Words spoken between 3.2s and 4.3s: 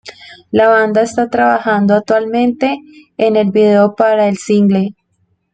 el video para